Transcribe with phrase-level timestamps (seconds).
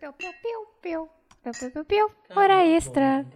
[0.00, 1.08] piu, piu, piu, piu.
[1.42, 2.10] Piu, piu, piu, piu.
[2.34, 3.26] Hora extra.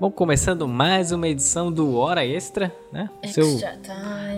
[0.00, 3.08] Bom, começando mais uma edição do Hora Extra, né?
[3.24, 3.93] Seu, Extra time.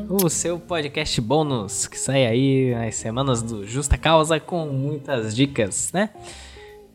[0.09, 5.91] O seu podcast bônus que sai aí nas semanas do Justa Causa com muitas dicas,
[5.92, 6.10] né?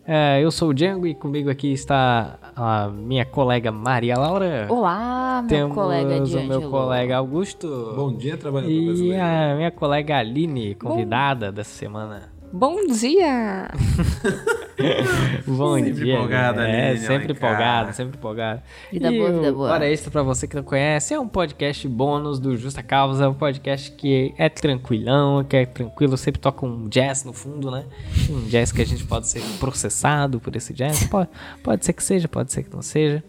[0.05, 4.65] É, eu sou o Django e comigo aqui está a minha colega Maria Laura.
[4.69, 6.47] Olá, meu Temos colega o D'Angelo.
[6.47, 7.93] meu colega Augusto.
[7.95, 9.23] Bom dia, trabalhador E brasileiro.
[9.23, 12.31] a minha colega Aline, convidada dessa semana.
[12.51, 13.69] Bom dia!
[15.47, 16.13] Bom Sempre dia.
[16.15, 18.63] empolgada, É, Aline, sempre empolgada, sempre empolgada.
[18.91, 19.71] Vida e boa, vida boa.
[19.71, 23.33] Hora Extra pra você que não conhece, é um podcast bônus do Justa Causa, um
[23.33, 27.85] podcast que é tranquilão, que é tranquilo, sempre toca um jazz no fundo, né?
[28.29, 31.29] Um jazz que a gente pode ser processado por esse jazz, pode,
[31.63, 33.23] pode ser que seja, pode ser que não seja.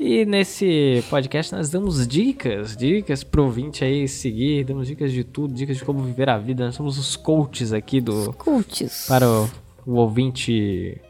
[0.00, 5.52] E nesse podcast nós damos dicas, dicas pro ouvinte aí seguir, damos dicas de tudo,
[5.52, 6.64] dicas de como viver a vida.
[6.66, 9.06] Nós somos os coaches aqui do, Cultes.
[9.08, 9.50] para o,
[9.88, 11.00] o ouvinte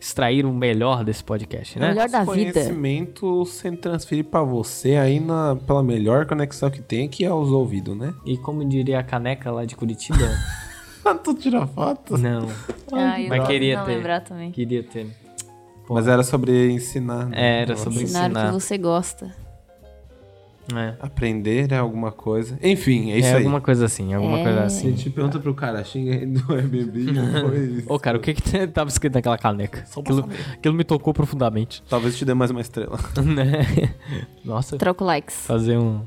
[0.00, 1.88] extrair o melhor desse podcast, né?
[1.88, 2.52] Melhor da vida.
[2.52, 7.50] Conhecimento sendo transferido pra você aí na, pela melhor conexão que tem, que é os
[7.50, 8.14] ouvidos, né?
[8.24, 10.18] E como diria a caneca lá de Curitiba,
[11.24, 12.16] tu tira foto?
[12.16, 12.48] não,
[12.92, 13.94] Ah, eu mas não- queria não ter.
[13.96, 14.50] lembrar também.
[14.50, 15.06] queria ter.
[15.88, 17.26] Mas era sobre ensinar.
[17.26, 17.36] né?
[17.58, 18.46] É, era sobre Ensinar o ensinar.
[18.46, 19.45] que você gosta.
[20.74, 22.58] É, Aprender é alguma coisa.
[22.62, 23.36] Enfim, é isso é aí.
[23.38, 24.42] alguma coisa assim, alguma É.
[24.42, 24.90] coisa A assim.
[24.96, 27.06] gente pergunta pro cara, xinga aí do Airbnb,
[27.40, 27.86] foi isso.
[27.92, 29.84] Ô, cara, o que que tava escrito naquela caneca?
[29.86, 31.82] Só Aquilo, aquilo me tocou profundamente.
[31.88, 32.98] Talvez te dê mais uma estrela.
[33.24, 33.94] né?
[34.44, 35.34] Nossa, Troco likes.
[35.46, 36.00] fazer um...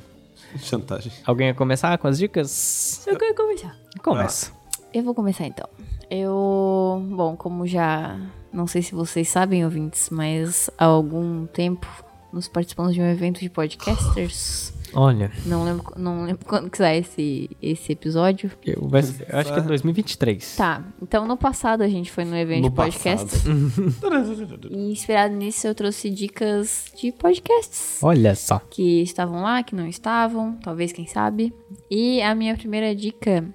[0.58, 1.12] Chantagem.
[1.26, 3.06] Alguém ia começar com as dicas?
[3.08, 3.76] Eu quero começar.
[4.04, 4.52] Começa.
[4.92, 5.70] Eu vou começar então.
[6.10, 8.18] Eu, bom, como já
[8.52, 11.88] não sei se vocês sabem, ouvintes, mas há algum tempo
[12.32, 14.74] nos participamos de um evento de podcasters.
[14.92, 18.52] Olha, Não lembro, não lembro quando que sai esse, esse episódio.
[18.66, 20.56] eu, eu acho que é 2023.
[20.56, 23.38] Tá, então no passado a gente foi no evento No de podcast.
[24.72, 28.60] E inspirado nisso eu trouxe dicas de podcasts Olha só.
[28.70, 31.54] que estavam lá, que não estavam, talvez quem sabe.
[31.90, 33.46] E a minha primeira dica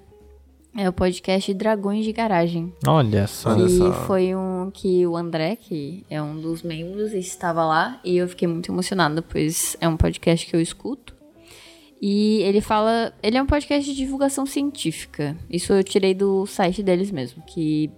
[0.77, 2.73] é o podcast Dragões de Garagem.
[2.85, 3.51] Olha só.
[3.51, 3.93] Olha só.
[4.05, 8.47] foi um que o André, que é um dos membros, estava lá e eu fiquei
[8.47, 11.15] muito emocionada, pois é um podcast que eu escuto.
[12.01, 13.13] E ele fala.
[13.23, 15.35] Ele é um podcast de divulgação científica.
[15.49, 17.89] Isso eu tirei do site deles mesmo, que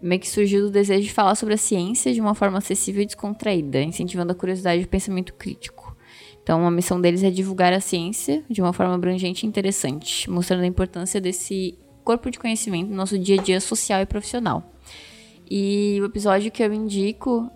[0.00, 3.06] meio que surgiu do desejo de falar sobre a ciência de uma forma acessível e
[3.06, 5.94] descontraída, incentivando a curiosidade e o pensamento crítico.
[6.42, 10.62] Então, a missão deles é divulgar a ciência de uma forma abrangente e interessante, mostrando
[10.62, 11.76] a importância desse
[12.08, 14.72] corpo de conhecimento no nosso dia a dia social e profissional.
[15.50, 17.50] E o episódio que eu indico.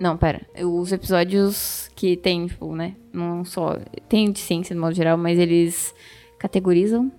[0.00, 0.40] Não, pera.
[0.64, 2.96] Os episódios que tem, tipo, né?
[3.12, 3.78] Não só.
[4.08, 5.94] Tem de ciência no modo geral, mas eles
[6.38, 7.12] categorizam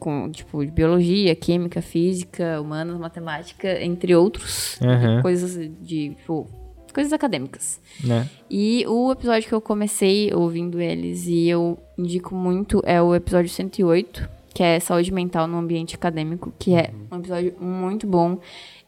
[0.00, 4.80] com, tipo, de biologia, química, física, humanas, matemática, entre outros.
[4.82, 5.22] Aham.
[5.22, 6.48] Coisas de, tipo,
[6.92, 7.80] coisas acadêmicas.
[8.02, 8.28] Né?
[8.50, 13.48] E o episódio que eu comecei ouvindo eles e eu indico muito é o episódio
[13.48, 18.40] 108, que é saúde mental no ambiente acadêmico, que é um episódio muito bom.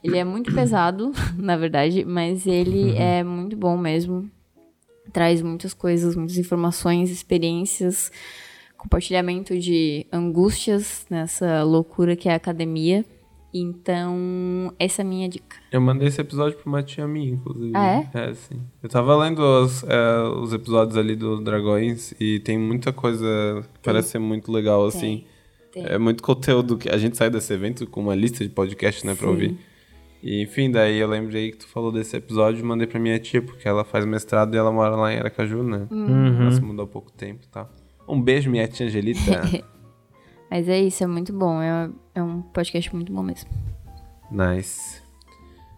[0.03, 4.31] Ele é muito pesado, na verdade, mas ele é muito bom mesmo.
[5.13, 8.11] Traz muitas coisas, muitas informações, experiências,
[8.79, 13.05] compartilhamento de angústias nessa loucura que é a academia.
[13.53, 15.57] Então, essa é a minha dica.
[15.71, 17.73] Eu mandei esse episódio pra uma tia minha, inclusive.
[17.75, 18.31] Ah, é?
[18.31, 18.59] É, sim.
[18.83, 23.27] Eu tava lendo os, é, os episódios ali do Dragões e tem muita coisa
[23.75, 25.27] que parece ser muito legal, assim.
[25.83, 25.95] Tem.
[25.95, 29.15] É muito conteúdo que a gente sai desse evento com uma lista de podcast, né,
[29.15, 29.33] pra Sim.
[29.33, 29.59] ouvir.
[30.23, 33.41] E, enfim, daí eu lembrei que tu falou desse episódio e mandei pra minha tia,
[33.41, 35.87] porque ela faz mestrado e ela mora lá em Aracaju, né?
[35.91, 36.43] Uhum.
[36.43, 37.71] Ela se mudou há pouco tempo e tal.
[38.09, 39.21] Um beijo, minha tia Angelita.
[40.51, 41.61] Mas é isso, é muito bom.
[41.61, 43.49] É, é um podcast muito bom mesmo.
[44.31, 45.03] Nice.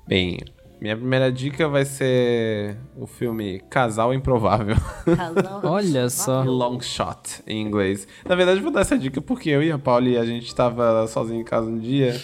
[0.07, 0.39] Bem,
[0.81, 4.77] minha primeira dica vai ser o filme Casal Improvável.
[5.63, 6.43] Olha só.
[6.43, 8.09] Long Shot, em inglês.
[8.25, 11.07] Na verdade, eu vou dar essa dica porque eu e a Pauli, a gente tava
[11.07, 12.19] sozinho em casa um dia.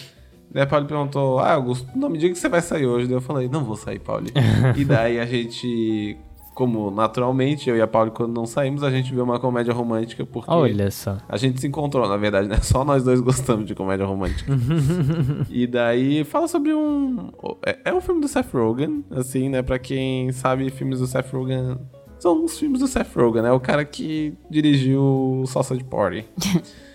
[0.49, 3.05] Daí a Pauli perguntou, ah, Augusto, não me diga que você vai sair hoje.
[3.05, 4.31] Daí eu falei, não vou sair, Pauli.
[4.75, 6.17] e daí a gente,
[6.57, 10.25] como naturalmente, eu e a Pauli, quando não saímos, a gente viu uma comédia romântica
[10.25, 10.49] porque...
[10.49, 11.19] Olha só.
[11.29, 12.57] A gente se encontrou, na verdade, né?
[12.65, 14.51] Só nós dois gostamos de comédia romântica.
[15.51, 17.29] e daí fala sobre um.
[17.63, 19.61] É, é um filme do Seth Rogen, assim, né?
[19.61, 21.77] Pra quem sabe, filmes do Seth Rogen.
[22.17, 23.51] São os filmes do Seth Rogen, né?
[23.51, 26.25] O cara que dirigiu Sausage Party.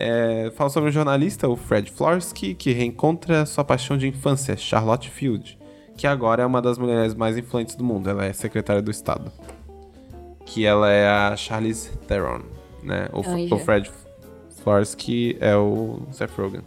[0.00, 5.10] É, fala sobre um jornalista, o Fred Florsky, que reencontra sua paixão de infância, Charlotte
[5.10, 5.57] Field,
[5.98, 8.08] que agora é uma das mulheres mais influentes do mundo.
[8.08, 9.32] Ela é secretária do Estado.
[10.46, 12.42] Que ela é a Charlize Theron,
[12.82, 13.08] né?
[13.12, 13.54] O, Anja.
[13.54, 13.90] o Fred
[14.62, 16.62] Florsky é o Seth Rogen.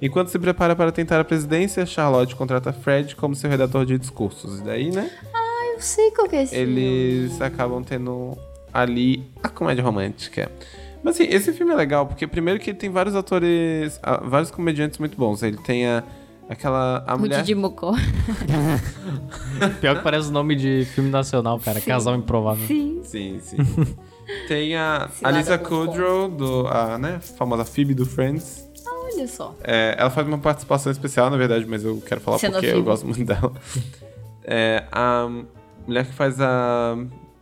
[0.00, 4.60] Enquanto se prepara para tentar a presidência, Charlotte contrata Fred como seu redator de discursos.
[4.60, 5.10] E daí, né?
[5.74, 8.38] Eu sei qual que é esse eles acabam tendo
[8.72, 10.50] ali a comédia romântica.
[11.02, 14.50] Mas assim, esse filme é legal, porque primeiro que ele tem vários atores, ah, vários
[14.50, 15.42] comediantes muito bons.
[15.42, 16.04] Ele tem a,
[16.50, 17.04] aquela.
[17.06, 17.40] A O mulher.
[17.40, 17.94] Didi Mocó.
[19.80, 21.80] Pior que parece o nome de filme nacional, cara.
[21.80, 22.66] Casal Improvável.
[22.66, 23.00] Sim.
[23.04, 23.56] Sim, sim.
[24.48, 28.68] tem a Cilada Alisa com Kudrow, do, a né, famosa Phoebe do Friends.
[28.86, 29.54] Olha só.
[29.64, 32.70] É, ela faz uma participação especial, na verdade, mas eu quero falar Sendo porque a
[32.70, 33.52] eu gosto muito dela.
[34.42, 35.28] É, a
[35.86, 36.96] mulher que faz a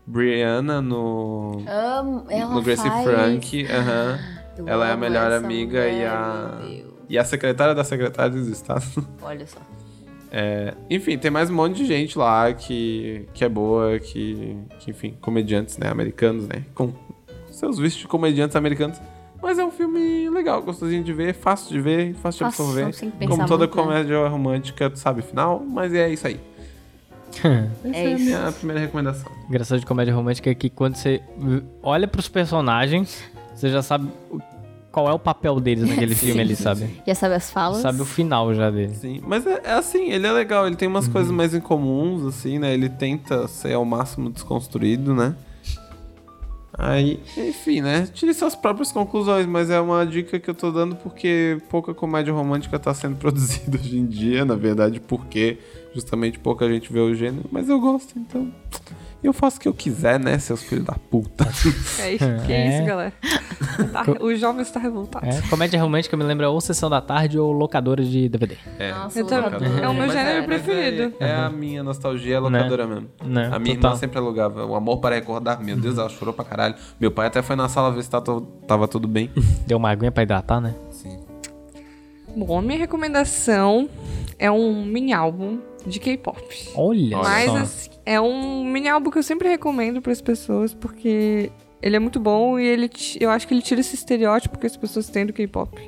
[0.04, 1.62] Brianna no.
[1.66, 2.26] Amo.
[2.28, 3.04] Ela no Gracie faz...
[3.04, 4.18] Frank, aham.
[4.58, 6.60] Eu Ela é a melhor amiga e mulher, a.
[7.08, 8.84] E a secretária da secretária do Estado.
[9.22, 9.58] Olha só.
[10.30, 14.90] É, enfim, tem mais um monte de gente lá que, que é boa, que, que,
[14.90, 16.92] enfim, comediantes, né, americanos, né, com
[17.50, 19.00] seus vistos de comediantes americanos.
[19.40, 22.92] Mas é um filme legal, gostosinho de ver, fácil de ver, fácil de absorver.
[22.92, 23.82] sem pensar Como toda muito, né?
[23.82, 26.38] comédia romântica, tu sabe o final, mas é isso aí.
[27.84, 28.24] Essa é, a isso.
[28.24, 29.30] minha primeira recomendação.
[29.48, 31.22] Engraçado de comédia romântica é que quando você
[31.82, 33.22] olha pros personagens,
[33.54, 34.40] você já sabe o-
[34.90, 37.02] qual é o papel deles naquele filme ali, sabe?
[37.06, 37.78] Já sabe as falas?
[37.78, 38.98] Sabe o final já deles.
[38.98, 42.58] Sim, mas é, é assim, ele é legal, ele tem umas coisas mais incomuns, assim,
[42.58, 42.72] né?
[42.72, 45.34] Ele tenta ser ao máximo desconstruído, né?
[46.80, 48.06] Aí, enfim, né?
[48.06, 52.32] Tire suas próprias conclusões, mas é uma dica que eu tô dando porque pouca comédia
[52.32, 55.58] romântica tá sendo produzida hoje em dia, na verdade, porque
[55.92, 58.52] justamente pouca gente vê o gênero, mas eu gosto, então.
[59.22, 61.44] Eu faço o que eu quiser, né, seus filhos da puta.
[62.00, 63.12] É isso, que é isso, galera.
[63.92, 65.26] Tá- o jovem está revoltado.
[65.26, 68.56] É, comédia romântica me lembra ou Sessão da Tarde ou Locadora de DVD.
[68.78, 68.92] É.
[68.92, 69.66] Nossa, locadora.
[69.82, 71.14] É o meu gênero mas preferido.
[71.18, 73.08] É, é a minha nostalgia, é locadora mesmo.
[73.24, 73.90] Né, A minha total.
[73.90, 74.64] irmã sempre alugava.
[74.64, 75.60] O amor para recordar.
[75.62, 76.76] Meu Deus, ela chorou pra caralho.
[77.00, 79.30] Meu pai até foi na sala ver se tá to- tava tudo bem.
[79.66, 80.74] Deu uma aguinha pra hidratar, né?
[80.90, 81.18] Sim.
[82.36, 83.88] Bom, a minha recomendação
[84.38, 85.58] é um mini álbum
[85.88, 86.40] de K-pop.
[86.74, 87.56] Olha, Mas só.
[87.56, 91.50] assim, é um mini álbum que eu sempre recomendo para as pessoas porque
[91.82, 92.90] ele é muito bom e ele
[93.20, 95.78] eu acho que ele tira esse estereótipo que as pessoas têm do K-pop.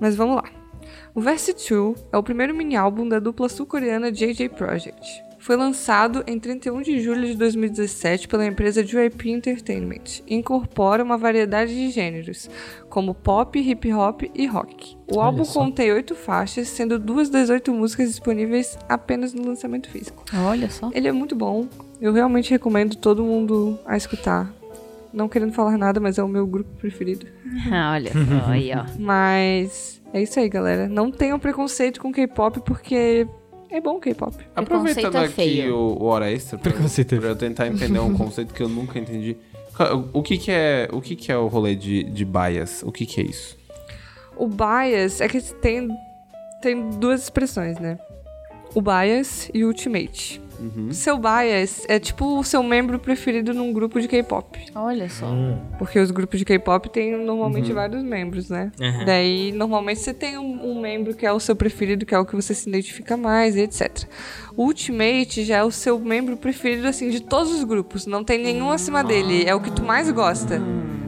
[0.00, 0.44] Mas vamos lá.
[1.14, 5.23] O Verse 2 é o primeiro mini álbum da dupla sul-coreana JJ Project.
[5.44, 11.18] Foi lançado em 31 de julho de 2017 pela empresa JYP Entertainment e incorpora uma
[11.18, 12.48] variedade de gêneros,
[12.88, 14.96] como pop, hip hop e rock.
[15.06, 15.60] O Olha álbum só.
[15.60, 20.24] contém oito faixas, sendo duas das oito músicas disponíveis apenas no lançamento físico.
[20.34, 20.90] Olha só.
[20.94, 21.68] Ele é muito bom.
[22.00, 24.50] Eu realmente recomendo todo mundo a escutar.
[25.12, 27.26] Não querendo falar nada, mas é o meu grupo preferido.
[27.70, 28.84] Ah, Olha só, aí, ó.
[28.98, 30.88] Mas é isso aí, galera.
[30.88, 33.28] Não tenham preconceito com K-pop, porque
[33.76, 34.34] é bom K-pop.
[34.54, 37.98] Aproveitando Preconceito é aqui o, o hora extra pra, Preconceito é pra eu tentar entender
[37.98, 39.36] um conceito que eu nunca entendi.
[39.76, 42.82] Ca- O que que é o, que que é o rolê de, de bias?
[42.84, 43.56] O que que é isso?
[44.36, 45.88] O bias é que tem,
[46.62, 47.98] tem duas expressões, né?
[48.74, 50.40] O bias e o ultimate.
[50.92, 54.58] Seu bias é tipo o seu membro preferido num grupo de K-pop.
[54.74, 55.26] Olha só.
[55.78, 58.70] Porque os grupos de K-pop têm normalmente vários membros, né?
[58.80, 59.04] Uhum.
[59.04, 62.24] Daí, normalmente você tem um, um membro que é o seu preferido, que é o
[62.24, 64.04] que você se identifica mais, e etc.
[64.56, 68.06] O Ultimate já é o seu membro preferido, assim, de todos os grupos.
[68.06, 69.44] Não tem nenhum acima dele.
[69.44, 70.60] É o que tu mais gosta.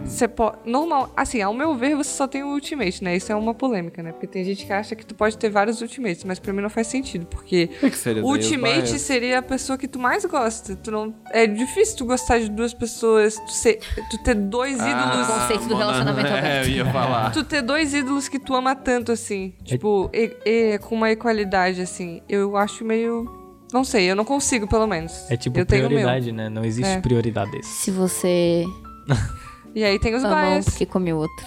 [0.06, 0.58] Você pode.
[0.64, 1.12] Normal.
[1.16, 3.16] Assim, ao meu ver, você só tem o Ultimate, né?
[3.16, 4.12] Isso é uma polêmica, né?
[4.12, 6.70] Porque tem gente que acha que tu pode ter vários Ultimates, mas pra mim não
[6.70, 7.26] faz sentido.
[7.26, 10.76] Porque O que seria Ultimate seria a pessoa que tu mais gosta.
[10.76, 14.90] Tu não, é difícil tu gostar de duas pessoas, tu, ser, tu ter dois Ah,
[14.90, 15.26] ídolos.
[15.26, 16.68] conceito do Mona, relacionamento É, aberto.
[16.68, 17.30] eu ia falar.
[17.32, 19.52] Tu ter dois ídolos que tu ama tanto, assim.
[19.64, 22.22] Tipo, e- e- com uma equalidade, assim.
[22.28, 23.44] Eu acho meio.
[23.72, 25.28] Não sei, eu não consigo, pelo menos.
[25.30, 26.48] É tipo eu o prioridade, né?
[26.48, 27.00] Não existe É.
[27.00, 27.66] prioridades.
[27.66, 28.64] Se você
[29.76, 30.64] E aí tem os um bias.
[30.64, 31.46] porque come o outro.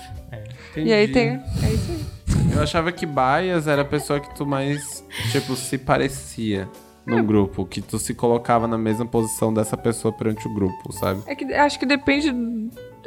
[0.78, 1.30] E aí tem.
[1.64, 2.06] É isso aí.
[2.56, 6.70] Eu achava que bias era a pessoa que tu mais, tipo, se parecia
[7.08, 7.12] É.
[7.12, 7.66] num grupo.
[7.66, 11.22] Que tu se colocava na mesma posição dessa pessoa perante o grupo, sabe?
[11.26, 12.32] É que acho que depende.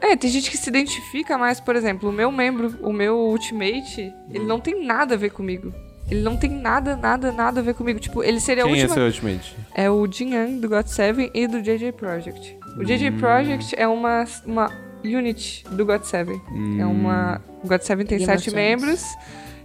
[0.01, 4.13] É, tem gente que se identifica mais, por exemplo, o meu membro, o meu ultimate,
[4.29, 5.73] ele não tem nada a ver comigo.
[6.11, 8.01] Ele não tem nada, nada, nada a ver comigo.
[8.01, 9.55] Tipo, ele seria a Quem é seu ultimate?
[9.73, 12.59] É o Jin Young do GOT7 e do JJ Project.
[12.77, 13.19] O JJ Hum.
[13.19, 14.69] Project é uma, uma
[15.05, 16.41] unit do GOT7.
[16.81, 17.41] É uma.
[17.63, 19.05] O GOT7 tem sete membros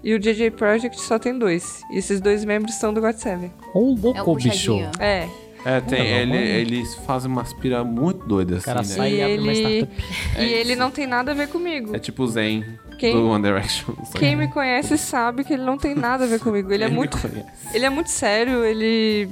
[0.03, 1.82] e o JJ Project só tem dois.
[1.91, 3.50] E esses dois membros são do GOT7.
[3.74, 4.74] Ô, É louco, o bicho.
[5.00, 5.27] É.
[5.65, 8.96] É, tem, Não, ele- eles fazem umas pira muito doidas assim, né?
[8.96, 9.88] sai e E ele-
[10.39, 11.94] e ele não tem nada a ver comigo.
[11.96, 12.63] É tipo o Zen
[12.98, 13.94] Quem- do One Direction.
[14.17, 16.72] Quem que me conhece sabe que ele não tem nada a ver comigo.
[16.72, 17.17] Ele é muito,
[17.74, 19.27] ele é muito sério, ele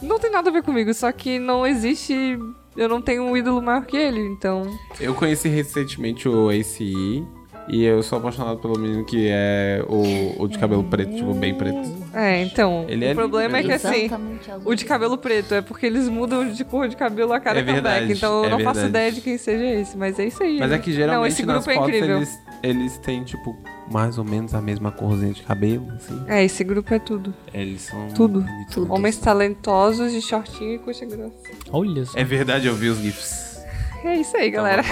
[0.00, 2.38] não tem nada a ver comigo, só que não existe,
[2.76, 4.62] eu não tenho um ídolo maior que ele, então
[5.00, 7.24] Eu conheci recentemente o ACE
[7.68, 11.52] e eu sou apaixonado pelo menino que é o, o de cabelo preto, tipo, bem
[11.52, 11.80] preto.
[12.14, 14.70] é, então, Ele o é problema é lindo, que assim, Exatamente azul.
[14.70, 17.62] o de cabelo preto é porque eles mudam de cor de cabelo a cada É
[17.64, 18.88] verdade, comeback, então eu é não faço verdade.
[18.88, 20.58] ideia de quem seja esse, mas é isso aí.
[20.60, 22.16] Mas é que geralmente não, esse nas grupo é fotos incrível.
[22.18, 23.56] eles, eles têm, tipo,
[23.90, 26.20] mais ou menos a mesma corzinha de cabelo, assim.
[26.26, 27.32] É, esse grupo é tudo.
[27.52, 28.44] Eles são Tudo.
[28.72, 28.92] Tudo.
[28.92, 31.34] Homens talentosos de shortinho e coxa grossa.
[31.70, 32.18] Olha só.
[32.18, 33.46] É verdade, eu vi os GIFs.
[34.04, 34.84] É isso aí, Então, galera.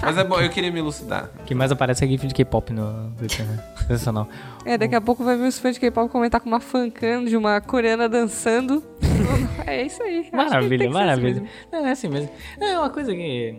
[0.00, 1.28] Mas é bom, eu queria me elucidar.
[1.40, 3.44] O que mais aparece é GIF de K-pop no Twitter?
[3.88, 4.28] Sensacional.
[4.64, 7.36] É, daqui a pouco vai vir os fãs de K-pop comentar com uma fancam de
[7.36, 8.82] uma coreana dançando.
[9.66, 10.28] é isso aí.
[10.32, 11.40] Maravilha, assim maravilha.
[11.40, 11.48] mesmo.
[11.72, 12.30] Não, é assim mesmo.
[12.60, 13.58] É uma coisa que.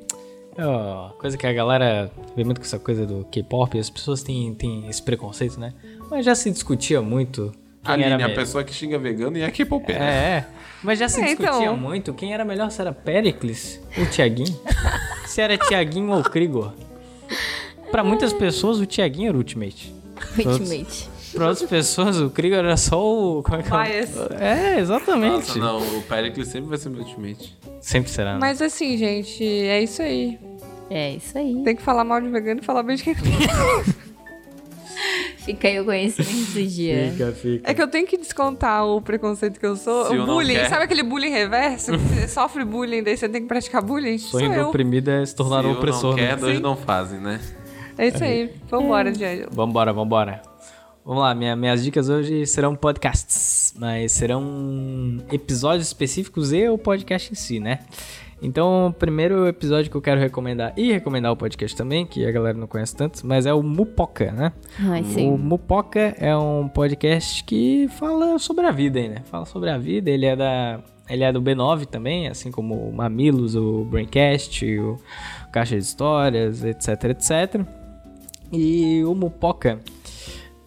[0.58, 4.24] É uma coisa que a galera vê muito com essa coisa do K-pop, as pessoas
[4.24, 5.74] têm, têm esse preconceito, né?
[6.10, 7.52] Mas já se discutia muito.
[7.84, 9.92] Quem Aline, era a pessoa que xinga vegano e é K-pop.
[9.92, 10.48] É, é.
[10.82, 11.78] Mas já se É, discutia então.
[11.78, 14.58] muito quem era melhor, se era Pericles ou Tiaguinho.
[15.28, 16.74] se era Tiaguinho ou Krigor.
[17.92, 19.94] Pra muitas pessoas, o Tiaguinho era o Ultimate.
[20.38, 21.10] Ultimate.
[21.36, 23.44] Pra outras pessoas, o Krigor era só o.
[23.44, 23.84] Como é que é?
[24.06, 24.32] Bias.
[24.40, 25.34] É, exatamente.
[25.34, 27.56] Nossa, não, o Pericles sempre vai ser meu ultimate.
[27.82, 28.34] Sempre será.
[28.34, 28.40] né?
[28.40, 30.40] Mas assim, gente, é isso aí.
[30.90, 31.62] É isso aí.
[31.64, 33.16] Tem que falar mal de vegano e falar bem de quem
[35.46, 37.12] Fica aí o conhecimento do dia.
[37.12, 37.70] Fica, fica.
[37.70, 40.06] É que eu tenho que descontar o preconceito que eu sou.
[40.08, 40.58] Se o bullying.
[40.68, 41.92] Sabe aquele bullying reverso?
[41.92, 44.18] Que você sofre bullying, daí você tem que praticar bullying?
[44.18, 46.12] Sonho Sou do oprimido é se tornar Se um opressor.
[46.12, 46.36] não quer, né?
[46.38, 46.64] dois Sim.
[46.64, 47.40] não fazem, né?
[47.98, 48.52] É isso aí.
[48.70, 49.50] Vambora, Diângelo.
[49.52, 50.42] Vambora, vambora.
[51.06, 57.32] Vamos lá, minha- minhas dicas hoje serão podcasts, mas serão episódios específicos e o podcast
[57.32, 57.80] em si, né?
[58.42, 62.32] Então, o primeiro episódio que eu quero recomendar, e recomendar o podcast também, que a
[62.32, 64.52] galera não conhece tanto, mas é o Mupoca, né?
[64.80, 65.32] Ai, O sim.
[65.38, 69.22] Mupoca é um podcast que fala sobre a vida né?
[69.26, 70.80] Fala sobre a vida, ele é da.
[71.08, 74.98] Ele é do B9 também, assim como o Mamilos, o Braincast, o
[75.52, 77.62] Caixa de Histórias, etc, etc.
[78.52, 79.80] E o Mupoca,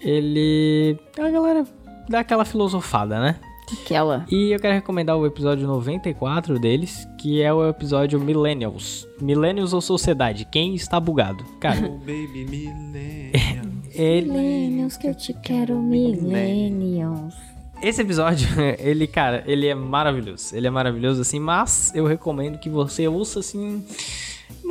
[0.00, 0.98] ele.
[1.18, 1.64] A galera
[2.08, 3.36] dá aquela filosofada, né?
[3.82, 4.24] Aquela.
[4.30, 9.06] E eu quero recomendar o episódio 94 deles, que é o episódio Millennials.
[9.20, 10.46] Millennials ou Sociedade?
[10.50, 11.44] Quem está bugado?
[11.60, 13.66] Cara, Oh, baby millennial.
[13.92, 14.30] ele.
[14.30, 17.34] Millennials que eu te quero, millennials.
[17.82, 18.48] Esse episódio,
[18.80, 20.56] ele, cara, ele é maravilhoso.
[20.56, 23.84] Ele é maravilhoso, assim, mas eu recomendo que você ouça, assim,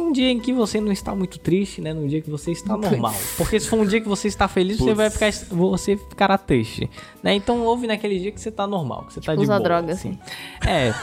[0.08, 1.94] num dia em que você não está muito triste, né?
[1.94, 3.14] Num dia que você está normal.
[3.38, 4.98] Porque se for um dia que você está feliz, você Putz.
[4.98, 6.90] vai ficar, você ficará triste,
[7.22, 7.34] né?
[7.34, 9.64] Então ouve naquele dia que você tá normal, que você tá de Usa boa.
[9.64, 10.18] droga, assim.
[10.66, 10.94] É,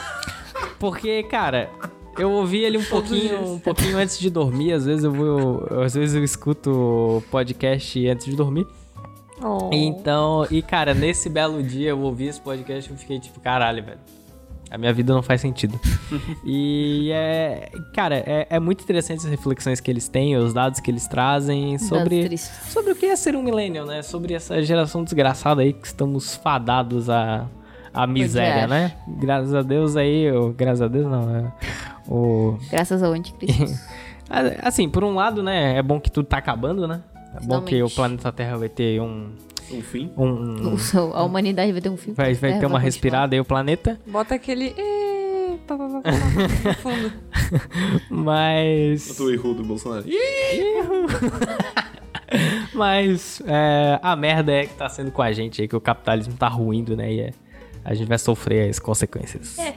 [0.79, 1.71] porque, cara...
[2.17, 4.73] Eu ouvi ele um pouquinho, um pouquinho antes de dormir.
[4.73, 8.69] Às vezes eu vou, às vezes eu escuto podcast antes de dormir.
[9.43, 9.69] Oh.
[9.73, 13.85] Então, e cara, nesse belo dia eu ouvi esse podcast e eu fiquei tipo, caralho,
[13.85, 13.99] velho.
[14.71, 15.79] A minha vida não faz sentido.
[16.45, 17.71] e é.
[17.93, 21.79] Cara, é, é muito interessante as reflexões que eles têm, os dados que eles trazem
[21.79, 22.37] sobre.
[22.39, 24.03] Sobre o que é ser um millennial, né?
[24.03, 27.47] Sobre essa geração desgraçada aí que estamos fadados à,
[27.93, 28.97] à miséria, né?
[29.07, 31.53] Graças a Deus aí, ou, graças a Deus não, é,
[32.09, 33.65] o, Graças ao anticristo.
[34.63, 37.03] assim, por um lado, né, é bom que tudo tá acabando, né?
[37.35, 39.33] É bom que o planeta Terra vai ter um,
[39.71, 40.11] Um fim?
[40.17, 40.27] um,
[40.75, 40.77] um-
[41.15, 42.15] a humanidade vai ter um filme.
[42.17, 44.75] vai, vai ter uma respirada aí o planeta, Bota aquele.
[45.67, 46.11] Pá, pá, pá, pá, pá,
[46.69, 47.13] no fundo.
[48.11, 50.05] mas O erro do Bolsonaro.
[52.75, 56.35] mas é, a merda é que tá sendo com a gente aí que o capitalismo
[56.35, 57.13] tá ruindo, né?
[57.13, 57.33] E é-
[57.85, 59.59] a gente vai sofrer as consequências.
[59.59, 59.75] É.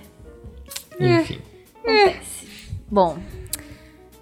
[0.99, 1.39] Enfim.
[1.83, 2.47] Acontece.
[2.89, 3.17] Bom,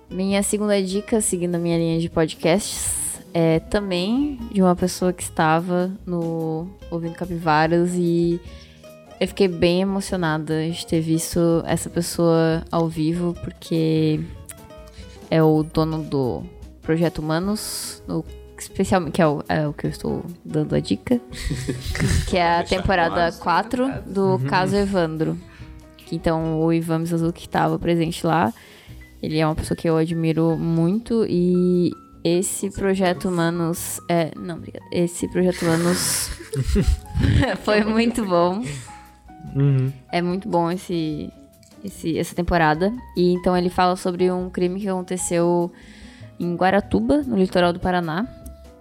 [0.10, 2.94] minha segunda dica, seguindo a minha linha de podcasts,
[3.38, 8.40] é também de uma pessoa que estava no Ouvindo Capivaras e
[9.20, 14.22] eu fiquei bem emocionada de ter visto essa pessoa ao vivo, porque
[15.30, 16.44] é o dono do
[16.82, 18.24] Projeto Humanos, no,
[18.58, 21.20] especialmente, que é o, é o que eu estou dando a dica,
[22.30, 25.38] que é a temporada 4 do Caso Evandro.
[25.98, 28.54] Que então o Ivan que estava presente lá.
[29.22, 31.92] Ele é uma pessoa que eu admiro muito e
[32.28, 34.84] esse projeto Humanos é, não, obrigada.
[34.92, 36.32] Esse projeto Humanos
[37.64, 38.64] foi muito bom.
[39.56, 39.94] Uhum.
[40.12, 41.32] É muito bom esse,
[41.84, 42.92] esse essa temporada.
[43.16, 45.72] E então ele fala sobre um crime que aconteceu
[46.40, 48.28] em Guaratuba, no litoral do Paraná,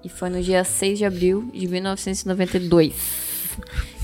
[0.03, 3.59] e foi no dia 6 de abril de 1992.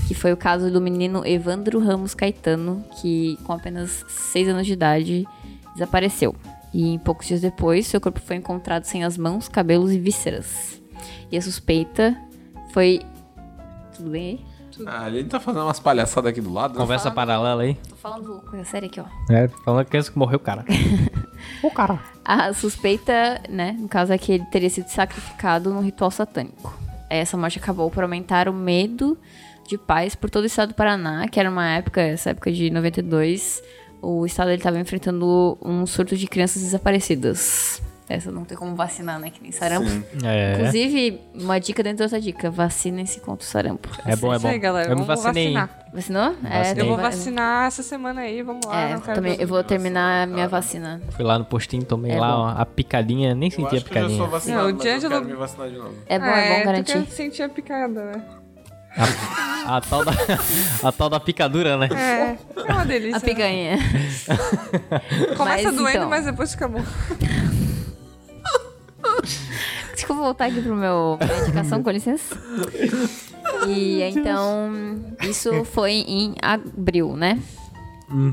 [0.07, 4.73] que foi o caso do menino Evandro Ramos Caetano, que com apenas 6 anos de
[4.73, 5.25] idade
[5.73, 6.35] desapareceu.
[6.73, 10.81] E poucos dias depois, seu corpo foi encontrado sem as mãos, cabelos e vísceras.
[11.31, 12.15] E a suspeita
[12.73, 13.01] foi.
[13.95, 14.51] Tudo bem aí?
[14.87, 16.73] Ah, ele tá fazendo umas palhaçadas aqui do lado.
[16.73, 16.79] né?
[16.79, 17.75] Conversa paralela aí.
[17.89, 19.05] Tô falando coisa séria aqui, ó.
[19.29, 20.65] É, falando que esse que morreu o cara.
[21.61, 21.99] o cara.
[22.23, 26.77] A suspeita, né, no caso é que ele teria sido sacrificado num ritual satânico.
[27.09, 29.17] Essa morte acabou por aumentar o medo
[29.67, 32.69] de pais por todo o estado do Paraná, que era uma época, essa época de
[32.69, 33.61] 92,
[34.01, 37.81] o estado ele estava enfrentando um surto de crianças desaparecidas.
[38.09, 39.87] Essa não tem como vacinar, né, que nem sarampo.
[40.25, 40.55] É.
[40.55, 43.87] Inclusive, uma dica dentro outra dica, vacinem-se contra o sarampo.
[44.05, 44.49] É bom, é bom.
[44.49, 44.89] aí, galera.
[44.91, 45.53] eu me vamos vacinei.
[45.53, 45.87] vacinar.
[45.93, 46.35] Vacinou?
[46.41, 46.83] Vacinei.
[46.83, 48.81] Eu vou vacinar essa semana aí, vamos lá.
[48.81, 51.01] É, também, eu vou terminar a minha vacina.
[51.11, 53.75] Fui lá no postinho, tomei É lá ó, a picadinha, nem Eu senti a que
[53.75, 54.27] eu já sou picadinha.
[54.27, 55.95] vacinado, Não, o mas eu quero me vacinar de novo.
[56.05, 56.93] É bom, é, bom tu garantir.
[56.93, 58.25] quer sentir a picada, né?
[58.97, 60.11] A, a tal da,
[60.83, 61.87] a tal da picadura, né?
[61.93, 62.37] É,
[62.69, 63.17] é uma delícia.
[63.17, 63.77] A picanha.
[65.37, 66.09] Começa Mas, doendo, então.
[66.09, 66.83] mas depois fica bom.
[69.91, 72.35] Deixa eu voltar aqui pro meu pra indicação, com licença.
[73.67, 74.71] E então,
[75.21, 77.39] isso foi em abril, né?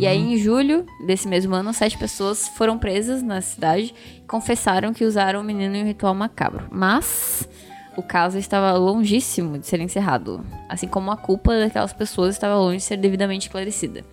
[0.00, 4.92] E aí, em julho desse mesmo ano, sete pessoas foram presas na cidade e confessaram
[4.92, 6.66] que usaram o menino em um ritual macabro.
[6.70, 7.48] Mas
[7.98, 10.46] o caso estava longíssimo de ser encerrado.
[10.68, 14.04] Assim como a culpa daquelas pessoas estava longe de ser devidamente esclarecida.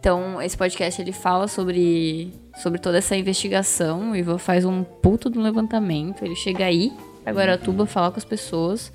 [0.00, 4.10] Então, esse podcast ele fala sobre, sobre toda essa investigação.
[4.10, 6.24] O Ivan faz um puto do levantamento.
[6.24, 8.92] Ele chega aí pra Guaratuba falar com as pessoas.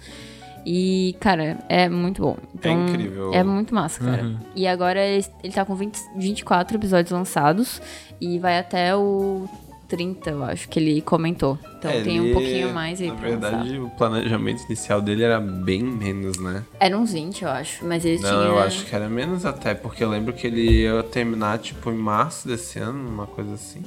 [0.66, 2.36] E, cara, é muito bom.
[2.54, 3.34] Então, incrível.
[3.34, 4.36] É muito massa, cara.
[4.54, 7.82] E agora ele, ele tá com 20, 24 episódios lançados.
[8.20, 9.48] E vai até o
[9.88, 11.58] 30, eu acho, que ele comentou.
[11.78, 13.50] Então É, tem um pouquinho mais aí Na pra lançar.
[13.52, 16.64] verdade, o planejamento inicial dele era bem menos, né?
[16.80, 17.86] Era uns 20, eu acho.
[17.86, 18.42] Mas ele Não, tinha.
[18.50, 21.96] eu acho que era menos até, porque eu lembro que ele ia terminar, tipo, em
[21.98, 23.84] março desse ano, uma coisa assim.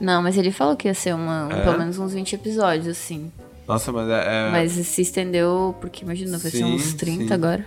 [0.00, 1.62] Não, mas ele falou que ia ser uma, É?
[1.62, 3.32] pelo menos uns 20 episódios, assim.
[3.66, 4.48] Nossa, mas é...
[4.48, 7.32] é- Mas se estendeu, porque imagina, vai ser Sim, uns 30 sim.
[7.32, 7.64] agora.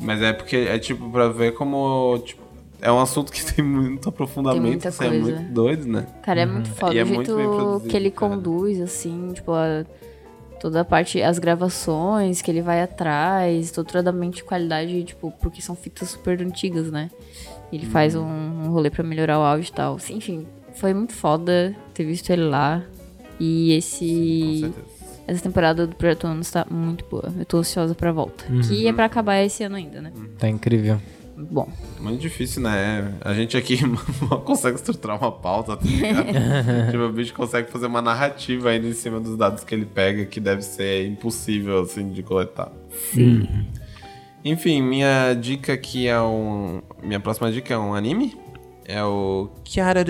[0.00, 2.41] Mas é porque é, tipo, pra ver como, tipo...
[2.82, 6.06] É um assunto que tem muito aprofundamento, Tem muita assim, é muito doido, né?
[6.22, 6.92] Cara, é muito foda.
[6.94, 8.30] E é o bem jeito produzido, que ele cara.
[8.34, 9.84] conduz, assim, tipo, a-
[10.60, 15.74] toda a parte, as gravações que ele vai atrás, totalmente de qualidade, tipo, porque são
[15.74, 17.10] fitas super antigas, né?
[17.72, 19.96] Ele faz um, um rolê pra melhorar o áudio e tal.
[20.10, 22.82] Enfim, foi muito foda ter visto ele lá.
[23.40, 24.60] E Com esse.
[24.60, 24.92] certeza.
[25.26, 27.32] Essa temporada do Projeto Humanos tá muito boa.
[27.38, 28.44] Eu tô ansiosa pra volta.
[28.68, 30.12] Que é pra acabar esse ano ainda, né?
[30.38, 31.00] Tá incrível.
[31.42, 31.68] Muito bom.
[32.00, 33.14] Muito difícil, né?
[33.20, 33.80] A gente aqui
[34.28, 35.82] mal consegue estruturar uma pauta, tá
[36.90, 40.24] tipo, o bicho consegue fazer uma narrativa ainda em cima dos dados que ele pega,
[40.24, 42.70] que deve ser impossível, assim, de coletar.
[43.12, 43.48] Sim.
[44.44, 46.80] Enfim, minha dica aqui é um...
[47.02, 48.36] Minha próxima dica é um anime.
[48.84, 50.04] É o Kyara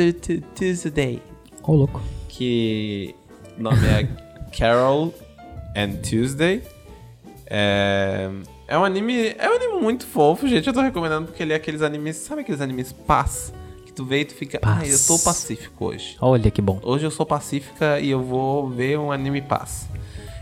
[0.54, 1.20] Tuesday.
[1.62, 2.00] Ô, louco.
[2.28, 3.14] Que
[3.58, 4.08] o nome é
[4.56, 5.14] Carol
[5.76, 6.62] and Tuesday.
[7.46, 8.30] É...
[8.66, 9.34] É um anime.
[9.38, 10.66] É um anime muito fofo, gente.
[10.66, 12.16] Eu tô recomendando porque ele é aqueles animes.
[12.16, 13.52] Sabe aqueles animes paz?
[13.84, 14.58] Que tu vê e tu fica.
[14.62, 16.16] Ai, eu tô pacífico hoje.
[16.20, 16.80] Olha que bom.
[16.82, 19.88] Hoje eu sou pacífica e eu vou ver um anime paz.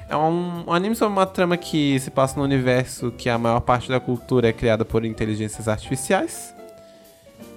[0.09, 3.61] É um, um anime sobre uma trama que se passa no universo que a maior
[3.61, 6.55] parte da cultura é criada por inteligências artificiais.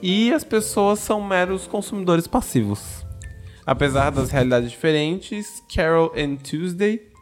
[0.02, 3.04] E as pessoas são meros consumidores passivos.
[3.65, 7.12] Apesar das realidades diferentes, Carol e Tuesday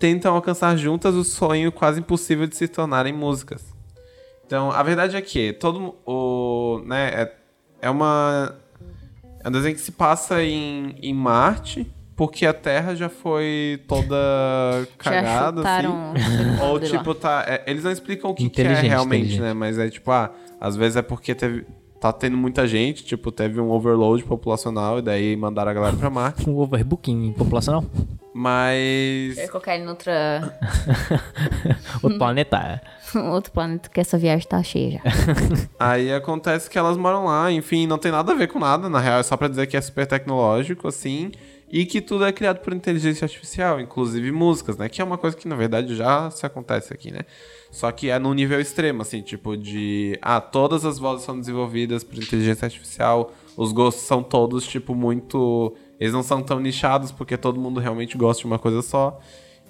[0.00, 3.62] tentam alcançar juntas o sonho quase impossível de se tornarem músicas.
[4.44, 7.34] Então, a verdade é que todo o, né, é,
[7.82, 8.56] é uma
[9.44, 14.16] é um desenho que se passa em, em Marte, porque a Terra já foi toda
[14.98, 16.60] cagada, Já assim.
[16.64, 17.44] Ou tipo, tá.
[17.46, 19.54] é, eles não explicam o que, que é realmente, né?
[19.54, 21.64] Mas é tipo, ah, às vezes é porque teve.
[22.00, 26.08] Tá tendo muita gente, tipo, teve um overload populacional e daí mandaram a galera pra
[26.10, 26.48] Marte.
[26.48, 27.84] Um overbooking populacional.
[28.32, 29.36] Mas.
[29.36, 30.58] Eu ia colocar ele em outra,
[32.02, 32.80] Outro planeta.
[33.30, 35.00] outro planeta que essa viagem tá cheia já.
[35.78, 38.98] Aí acontece que elas moram lá, enfim, não tem nada a ver com nada, na
[39.00, 41.32] real, é só pra dizer que é super tecnológico, assim,
[41.70, 44.88] e que tudo é criado por inteligência artificial, inclusive músicas, né?
[44.88, 47.20] Que é uma coisa que, na verdade, já se acontece aqui, né?
[47.70, 50.18] Só que é num nível extremo, assim, tipo de...
[50.20, 55.72] Ah, todas as vozes são desenvolvidas por inteligência artificial, os gostos são todos, tipo, muito...
[56.00, 59.20] Eles não são tão nichados, porque todo mundo realmente gosta de uma coisa só.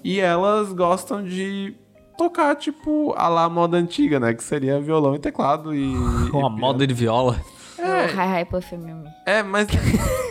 [0.03, 1.75] E elas gostam de
[2.17, 4.33] tocar, tipo, a lá moda antiga, né?
[4.33, 5.93] Que seria violão e teclado e...
[6.33, 7.39] Uma e moda de viola.
[7.81, 8.05] É.
[8.05, 9.09] Hi Hi Puff Mimi.
[9.25, 9.67] é, mas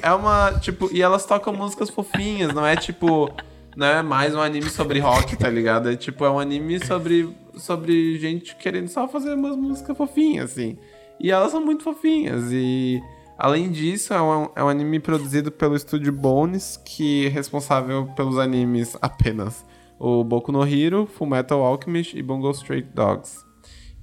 [0.03, 3.31] é uma, tipo, e elas tocam músicas fofinhas, não é tipo,
[3.77, 5.91] não é mais um anime sobre rock, tá ligado?
[5.91, 10.79] É tipo, é um anime sobre sobre gente querendo só fazer umas músicas fofinhas, assim.
[11.19, 12.45] E elas são muito fofinhas.
[12.51, 13.01] E
[13.37, 18.39] além disso, é um, é um anime produzido pelo estúdio Bones, que é responsável pelos
[18.39, 19.65] animes apenas
[20.01, 23.45] o Boku no Hero, Fullmetal Alchemist e Bungo Stray Dogs.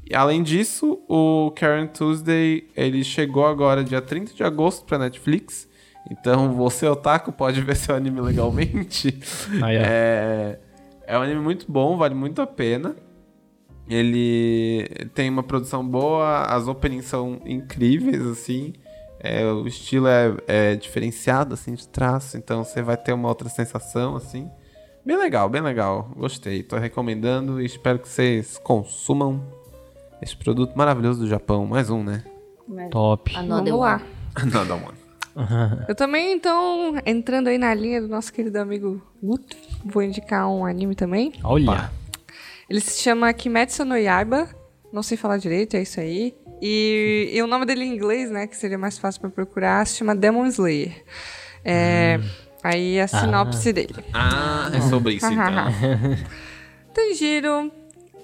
[0.10, 5.68] E além disso, o Karen Tuesday, ele chegou agora dia 30 de agosto pra Netflix.
[6.10, 9.20] Então você, otaku, pode ver seu anime legalmente.
[9.62, 9.82] Aí, ó.
[9.82, 10.60] é,
[11.06, 12.96] é um anime muito bom, vale muito a pena.
[13.90, 18.74] Ele tem uma produção boa, as openings são incríveis, assim.
[19.20, 22.38] É, o estilo é, é diferenciado, assim, de traço.
[22.38, 24.50] Então você vai ter uma outra sensação, assim.
[25.06, 26.12] Bem legal, bem legal.
[26.16, 26.64] Gostei.
[26.64, 29.42] Tô recomendando e espero que vocês consumam
[30.22, 31.66] esse produto maravilhoso do Japão.
[31.66, 32.24] Mais um, né?
[32.92, 33.36] Top.
[33.36, 34.02] Another Vamos lá.
[34.46, 34.98] Nada one.
[35.88, 40.66] Eu também, então, entrando aí na linha do nosso querido amigo Guto, vou indicar um
[40.66, 41.34] anime também.
[41.44, 41.92] Olha.
[42.70, 44.50] Ele se chama Kimetsu no Yaiba.
[44.92, 46.36] Não sei falar direito, é isso aí.
[46.62, 49.98] E, e o nome dele em inglês, né, que seria mais fácil pra procurar, se
[49.98, 51.04] chama Demon Slayer.
[51.64, 52.20] É,
[52.64, 53.96] Aí a sinopse dele.
[54.14, 55.46] Ah, é sobre isso então.
[56.94, 57.72] Tanjiro,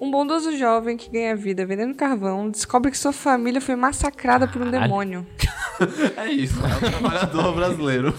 [0.00, 4.60] um bondoso jovem que ganha vida vendendo carvão, descobre que sua família foi massacrada por
[4.62, 5.26] um demônio.
[6.16, 8.14] é isso, é o trabalhador brasileiro.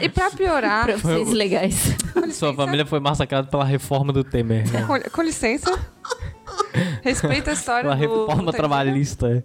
[0.00, 1.96] E pra piorar, Profissões legais.
[2.32, 4.70] Sua família foi massacrada pela reforma do Temer.
[4.70, 4.84] Né?
[4.84, 5.78] com, com licença,
[7.02, 8.52] respeita a história Pela do, reforma do Tanjiro.
[8.56, 9.44] trabalhista.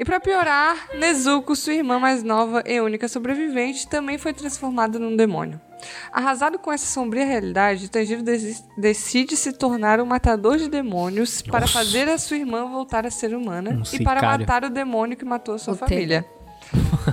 [0.00, 5.14] E pra piorar, Nezuko, sua irmã mais nova e única sobrevivente, também foi transformada num
[5.14, 5.60] demônio.
[6.10, 8.22] Arrasado com essa sombria realidade, Tanjiro
[8.78, 13.34] decide se tornar um matador de demônios para fazer a sua irmã voltar a ser
[13.34, 14.22] humana Um e para sicário.
[14.40, 16.24] matar o demônio que matou a sua O família.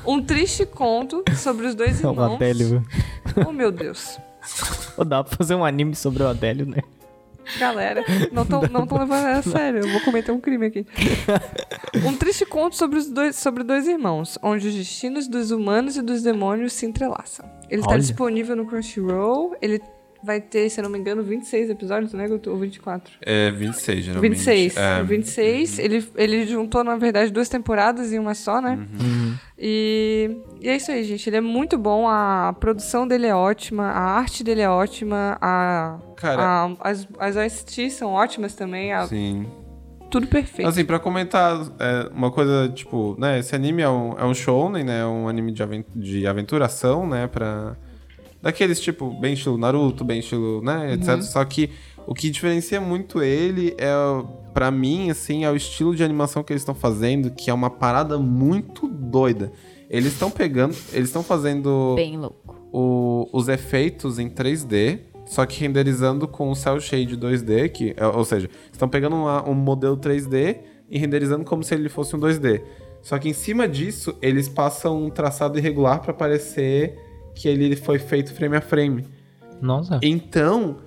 [0.06, 2.36] Um triste conto sobre os dois É o irmãos.
[2.36, 2.86] Adélio.
[3.46, 4.18] Oh meu Deus.
[5.06, 6.80] Dá pra fazer um anime sobre o Adélio, né?
[7.60, 9.82] Galera, não estão não tão levando a sério.
[9.82, 10.86] Eu vou cometer um crime aqui.
[12.06, 16.02] Um triste conto sobre, os dois, sobre dois irmãos, onde os destinos dos humanos e
[16.02, 17.50] dos demônios se entrelaçam.
[17.70, 19.56] Ele está disponível no Crunchyroll.
[19.62, 19.82] Ele
[20.24, 22.50] vai ter, se eu não me engano, 26 episódios, né, Guto?
[22.52, 23.14] Ou 24?
[23.22, 24.32] É 26, geralmente.
[24.32, 24.78] 26.
[24.78, 25.80] É, 26.
[25.80, 28.78] Ele, ele juntou, na verdade, duas temporadas em uma só, né?
[29.58, 31.28] E, e é isso aí, gente.
[31.30, 32.08] Ele é muito bom.
[32.08, 33.86] A produção dele é ótima.
[33.86, 35.38] A arte dele é ótima.
[35.42, 38.94] A, Cara, a- as, as OSTs são ótimas também.
[38.94, 39.48] a- sim.
[40.10, 40.68] tudo perfeito.
[40.70, 44.84] Assim, pra comentar é, uma coisa, tipo, né, esse anime é um, é um shounen,
[44.84, 47.76] né, um anime de, aven de aventuração, né, pra...
[48.48, 51.22] Daqueles, tipo, bem estilo Naruto, bem estilo, né, etc.
[51.22, 51.70] Só que
[52.08, 53.92] o que diferencia muito ele é,
[54.54, 57.70] pra mim, assim, é o estilo de animação que eles estão fazendo, que é uma
[57.70, 59.52] parada muito doida.
[59.90, 62.56] Eles estão pegando, eles estão fazendo Bem louco.
[62.72, 68.08] o- os efeitos em 3D, só que renderizando com o Cell Shade 2D, que, é-
[68.08, 72.20] ou seja, estão pegando uma- um modelo 3D e renderizando como se ele fosse um
[72.20, 72.62] 2D.
[73.02, 76.98] Só que em cima disso, eles passam um traçado irregular para parecer
[77.38, 79.06] que ele foi feito frame a frame.
[79.62, 80.00] Nossa.
[80.02, 80.78] Então,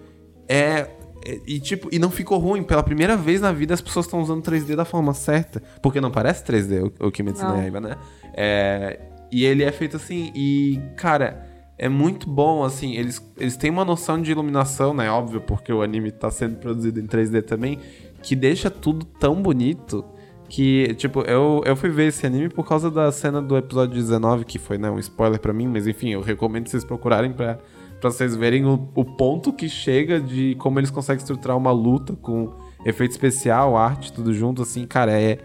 [0.49, 0.87] é.
[1.25, 2.63] é- E, tipo, e não ficou ruim.
[2.63, 5.63] Pela primeira vez na vida as pessoas estão usando 3D da forma certa.
[5.83, 7.57] Porque não parece 3D o, o Kimetsu no.
[7.57, 7.97] Yaiba, né?
[8.35, 8.99] É,
[9.31, 10.33] e ele é feito assim.
[10.35, 11.47] E, cara,
[11.79, 12.95] é muito bom, assim.
[12.97, 15.11] Eles, eles têm uma noção de iluminação, né?
[15.11, 17.79] Óbvio, porque o anime tá sendo produzido em 3D também.
[18.23, 20.05] Que deixa tudo tão bonito.
[20.51, 24.45] Que, tipo, eu, eu fui ver esse anime por causa da cena do episódio 19,
[24.45, 27.61] que foi, né, um spoiler pra mim, mas enfim, eu recomendo vocês procurarem pra,
[28.03, 32.53] vocês verem o, o ponto que chega de como eles conseguem estruturar uma luta com
[32.85, 35.39] efeito especial, arte, tudo junto, assim, cara, é,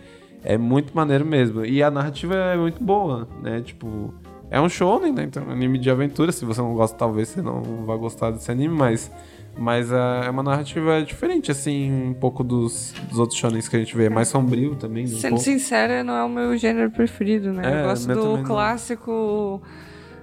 [0.43, 1.63] é muito maneiro mesmo.
[1.63, 4.11] E a narrativa é muito boa, né, tipo...
[4.49, 5.23] É um shonen, né?
[5.23, 6.31] Então, é anime de aventura.
[6.31, 9.11] Se você não gosta, talvez você não vá gostar desse anime, mas...
[9.57, 13.79] Mas é é uma narrativa diferente, assim, um pouco dos, dos outros shonens que a
[13.79, 14.05] gente vê.
[14.05, 15.43] É mais sombrio também, um Sendo pouco.
[15.45, 17.61] sincera, não é o meu gênero preferido, né?
[17.65, 18.43] É, eu gosto do não.
[18.43, 19.61] clássico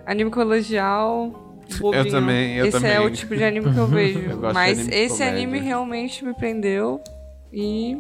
[0.07, 1.49] anime colegial.
[1.81, 2.11] Bobinho.
[2.11, 2.93] também, eu esse também.
[2.93, 4.19] é o tipo de anime que eu vejo.
[4.21, 7.01] Eu Mas anime esse anime realmente me prendeu.
[7.51, 7.99] E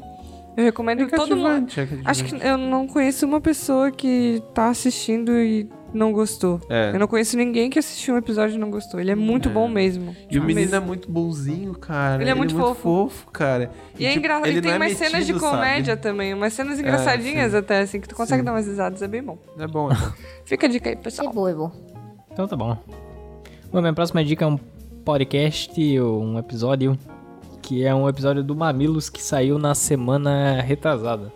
[0.57, 1.67] eu recomendo É que todo mundo.
[1.79, 6.61] é Acho que eu não conheço uma pessoa que tá assistindo e não gostou.
[6.69, 6.91] É.
[6.95, 8.99] Eu não conheço ninguém que assistiu um episódio e não gostou.
[8.99, 10.17] Ele é muito bom mesmo.
[10.31, 10.77] E o menino Mesmo.
[10.77, 12.23] é muito bonzinho, cara.
[12.23, 13.31] Ele é muito fofo.
[13.31, 13.71] cara.
[13.99, 14.47] E, é tipo, engraçado.
[14.47, 15.99] ele E tem é umas cenas de metido, comédia sabe?
[15.99, 16.35] É, também.
[16.35, 17.59] Umas cenas engraçadinhas sim.
[17.59, 18.45] até, assim, que tu consegue Sim.
[18.47, 19.03] dar umas risadas.
[19.03, 19.39] É bem bom.
[19.59, 20.13] É bom, é bom.
[20.45, 21.33] Fica a dica aí, É pessoal.
[21.33, 21.71] bom, é bom.
[22.33, 22.77] Então tá bom.
[23.71, 24.59] Bom, minha próxima dica é um
[25.05, 26.97] podcast, ou um episódio,
[27.61, 31.33] que é um episódio do Mamilos que saiu na semana retrasada.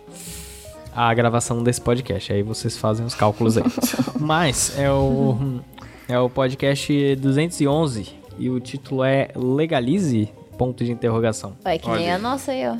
[0.97, 3.63] A gravação desse podcast, aí vocês fazem os cálculos aí.
[4.19, 5.61] Mas é o
[6.09, 11.55] é o podcast 211 e o título é Legalize ponto de interrogação.
[11.63, 12.15] Vai, que nem Olha.
[12.15, 12.77] a nossa aí, ó.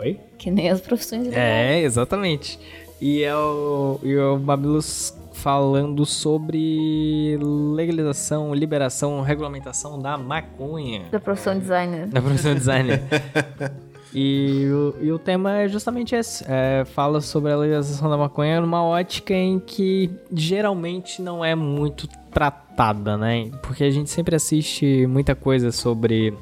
[0.00, 0.18] Oi?
[0.38, 1.28] Que nem as profissões.
[1.34, 2.58] É, exatamente.
[2.98, 7.38] E é o, e é o Babilos falando sobre
[7.74, 11.02] legalização, liberação, regulamentação da maconha.
[11.12, 12.06] Da profissão designer.
[12.06, 13.02] Da profissão designer.
[14.14, 16.44] E o, e o tema é justamente esse.
[16.48, 22.08] É, fala sobre a legalização da maconha numa ótica em que geralmente não é muito
[22.32, 23.50] tratada, né?
[23.62, 26.34] Porque a gente sempre assiste muita coisa sobre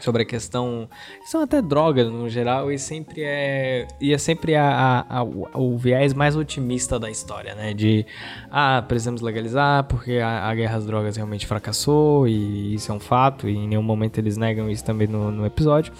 [0.00, 0.88] sobre a questão
[1.26, 5.76] são até drogas no geral e sempre é e é sempre a, a- a- o,
[5.76, 8.06] viés mais otimista da história né de
[8.48, 13.00] ah precisamos legalizar porque a, a guerra às drogas realmente fracassou e isso é um
[13.00, 15.92] fato e em nenhum momento eles negam isso também no, no episódio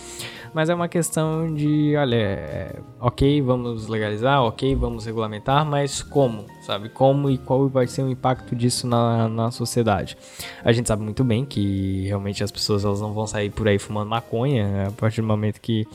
[0.54, 6.46] mas é uma questão de olha é, ok vamos legalizar ok vamos regulamentar mas como
[6.68, 6.90] sabe?
[6.90, 10.18] Como e qual vai ser o impacto disso na, na sociedade?
[10.62, 13.78] A gente sabe muito bem que realmente as pessoas elas não vão sair por aí
[13.78, 15.88] fumando maconha a partir do momento que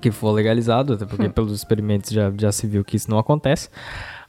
[0.00, 3.68] que for legalizado, até porque pelos experimentos já, já se viu que isso não acontece.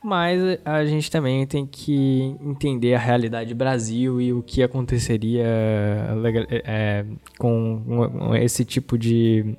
[0.04, 5.46] Mas a gente também tem que entender a realidade do Brasil e o que aconteceria
[5.46, 7.06] é,
[7.38, 9.56] com esse tipo de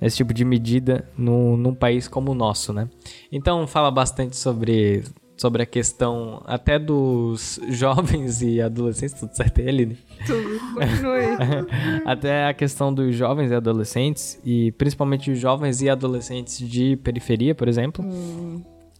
[0.00, 2.88] esse tipo de medida no, num país como o nosso, né?
[3.32, 5.04] Então fala bastante sobre
[5.38, 9.98] sobre a questão até dos jovens e adolescentes, tudo certo aí, Aline?
[10.26, 10.60] Tudo.
[10.74, 12.02] Continue.
[12.04, 17.54] Até a questão dos jovens e adolescentes, e principalmente os jovens e adolescentes de periferia,
[17.54, 18.04] por exemplo.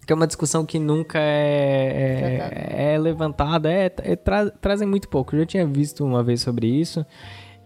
[0.08, 2.40] Que é uma discussão que nunca é,
[2.78, 5.34] é, é levantada, é, é- tra- trazem muito pouco.
[5.36, 7.04] Eu já tinha visto uma vez sobre isso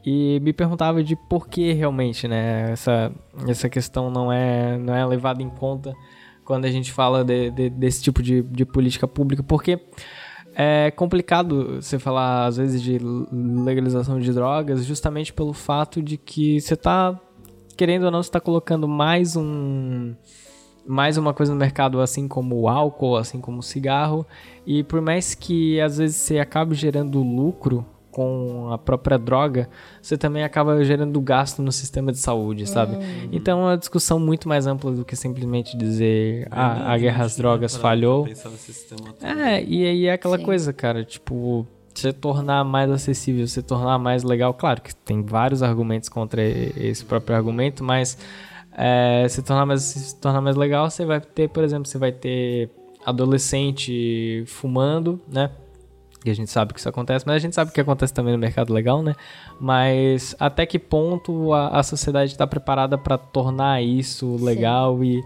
[0.05, 3.12] e me perguntava de por que realmente, né, essa,
[3.46, 5.94] essa questão não é, não é levada em conta
[6.44, 9.78] quando a gente fala de- de- desse tipo de, de política pública, porque
[10.57, 12.98] é complicado você falar, às vezes, de
[13.64, 17.16] legalização de drogas, justamente pelo fato de que você tá,
[17.76, 20.14] querendo ou não, você tá colocando mais um.
[20.87, 24.27] Mais uma coisa no mercado, assim como o álcool, assim como o cigarro.
[24.66, 29.68] E por mais que às vezes você acabe gerando lucro com a própria droga,
[30.01, 32.99] você também acaba gerando gasto no sistema de saúde, sabe?
[33.33, 37.37] Então é uma discussão muito mais ampla do que simplesmente dizer ah, a guerra às
[37.37, 38.29] drogas falhou.
[39.23, 40.45] É, e aí é aquela Sim.
[40.45, 45.62] coisa, cara, tipo, você tornar mais acessível, você tornar mais legal, claro que tem vários
[45.62, 48.18] argumentos contra esse próprio argumento, mas
[48.76, 52.12] é, se tornar mais se tornar mais legal, você vai ter, por exemplo, você vai
[52.12, 52.70] ter
[53.04, 55.50] adolescente fumando, né?
[56.24, 58.38] E a gente sabe que isso acontece, mas a gente sabe que acontece também no
[58.38, 59.14] mercado legal, né?
[59.61, 65.20] Mas até que ponto a, a sociedade está preparada para tornar isso legal e,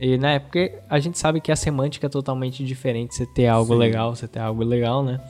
[0.00, 0.38] e, né?
[0.38, 3.14] Porque a gente sabe que a semântica é totalmente diferente.
[3.14, 5.20] Você ter algo legal, você ter algo legal, né?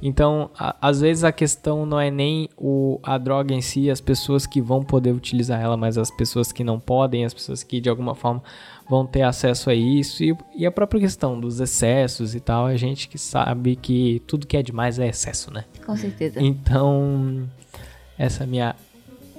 [0.00, 4.00] Então, a- às vezes a questão não é nem o, a droga em si, as
[4.00, 7.80] pessoas que vão poder utilizar ela, mas as pessoas que não podem, as pessoas que
[7.80, 8.42] de alguma forma
[8.88, 10.22] vão ter acesso a isso.
[10.24, 14.46] E, e a própria questão dos excessos e tal, a gente que sabe que tudo
[14.46, 15.64] que é demais é excesso, né?
[15.84, 16.40] Com certeza.
[16.40, 17.48] Então,
[18.18, 18.76] essa é a minha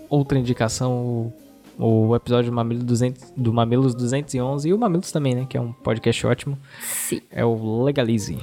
[0.09, 1.33] outra indicação,
[1.77, 5.45] o, episódio do, Mamilo 200, do Mamilos 211 e o Mamilos também, né?
[5.49, 6.57] Que é um podcast ótimo.
[6.81, 7.21] Sim.
[7.31, 8.37] É o Legalize.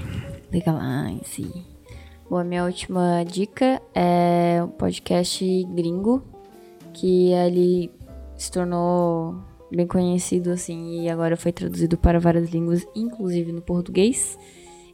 [0.50, 1.64] Legalize.
[2.28, 6.22] Bom, a minha última dica é um podcast gringo
[6.94, 7.90] que ele
[8.36, 9.36] se tornou
[9.70, 14.38] bem conhecido assim e agora foi traduzido para várias línguas, inclusive no português.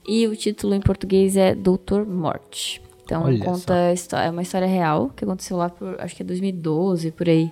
[0.07, 2.81] E o título em português é Doutor Morte.
[3.05, 6.23] Então Olha conta a histó- é uma história real que aconteceu lá por acho que
[6.23, 7.51] é 2012 por aí,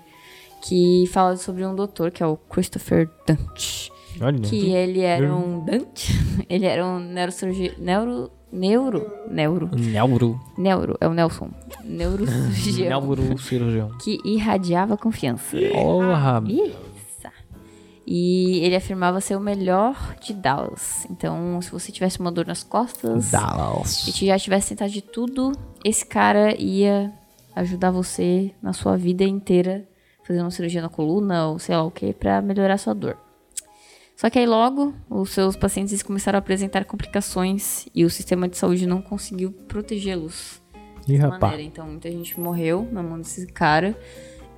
[0.63, 3.91] que fala sobre um doutor que é o Christopher Dante
[4.21, 4.41] Olha.
[4.41, 6.13] que ele era um Dante,
[6.49, 10.41] ele era um neurocirurgião, neuro, neuro, neuro, Neuro.
[10.57, 11.51] neuro, é o Nelson,
[11.85, 13.91] neurocirurgião, Neurocirurgião.
[14.03, 15.57] que irradiava confiança.
[15.73, 16.43] Porra.
[16.47, 16.87] Isso.
[18.09, 21.05] E ele afirmava ser o melhor de Dallas.
[21.11, 24.07] Então, se você tivesse uma dor nas costas Dallas.
[24.07, 25.51] e já tivesse tentado de tudo,
[25.85, 27.13] esse cara ia
[27.57, 29.85] ajudar você na sua vida inteira,
[30.27, 33.17] fazendo uma cirurgia na coluna ou sei lá o que, pra melhorar sua dor.
[34.17, 38.57] Só que aí logo os seus pacientes começaram a apresentar complicações e o sistema de
[38.57, 40.63] saúde não conseguiu protegê-los
[41.17, 41.41] rapaz.
[41.41, 41.63] maneira.
[41.63, 43.97] Então muita gente morreu na mão desse cara.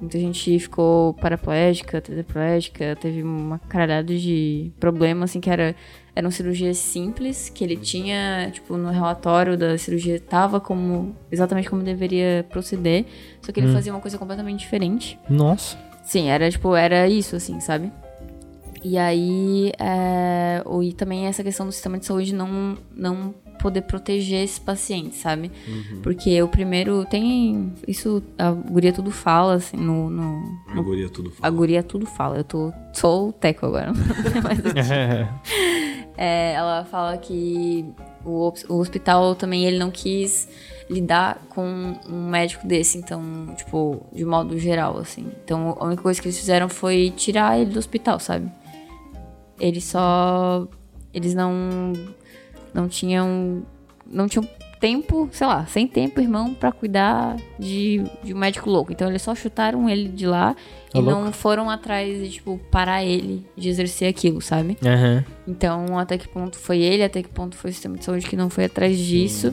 [0.01, 5.75] Muita gente ficou paraplégica, tetraplégica, teve uma caralhada de problemas, assim, que era,
[6.15, 11.83] eram cirurgias simples, que ele tinha, tipo, no relatório da cirurgia, tava como, exatamente como
[11.83, 13.07] deveria proceder,
[13.43, 15.19] só que ele fazia uma coisa completamente diferente.
[15.29, 15.77] Nossa.
[16.05, 17.91] Sim, era, tipo, era isso, assim, sabe?
[18.85, 24.45] E aí, é, e também essa questão do sistema de saúde não, não poder proteger
[24.45, 25.51] esses pacientes, sabe?
[26.03, 27.73] Porque o primeiro tem.
[27.87, 30.09] Isso a guria tudo fala, assim, no.
[30.09, 32.39] no A guria tudo a guria tudo fala.
[32.39, 32.73] Eu tô.
[32.93, 33.93] Sou o teco agora.
[34.43, 34.63] mais o
[36.21, 37.87] É, ela fala que
[38.25, 40.49] o, o hospital também ele não quis
[40.91, 45.31] lidar com um médico desse, então, tipo, de modo geral, assim.
[45.45, 48.51] Então, a única coisa que eles fizeram foi tirar ele do hospital, sabe?
[49.61, 50.67] Eles só.
[51.13, 51.93] Eles não.
[52.73, 53.63] Não tinham.
[54.07, 54.47] Não tinham
[54.81, 58.93] tempo, sei lá, sem tempo, irmão, pra cuidar de, de um médico louco.
[58.93, 60.55] Então, eles só chutaram ele de lá
[60.95, 61.21] Ô, e louco.
[61.25, 64.79] não foram atrás de, tipo, parar ele de exercer aquilo, sabe?
[64.85, 65.25] Aham.
[65.49, 68.37] Então, até que ponto foi ele, até que ponto foi o sistema de saúde que
[68.37, 69.53] não foi atrás disso.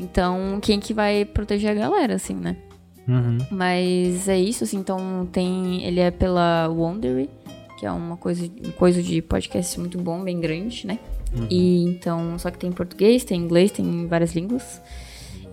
[0.00, 2.56] Então, quem que vai proteger a galera, assim, né?
[3.06, 3.38] Uhum.
[3.50, 5.84] Mas é isso, assim, então tem.
[5.84, 7.28] Ele é pela Wondery,
[7.78, 10.98] que é uma coisa, coisa de podcast muito bom, bem grande, né?
[11.48, 14.80] E então, só que tem português, tem inglês, tem várias línguas.